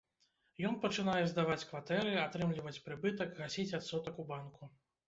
Ён 0.69 0.77
пачынае 0.85 1.21
здаваць 1.33 1.59
кватэры, 1.73 2.17
атрымліваць 2.25 2.77
прыбытак, 2.89 3.39
гасіць 3.45 3.73
адсотак 3.83 4.15
у 4.27 4.31
банку. 4.35 4.77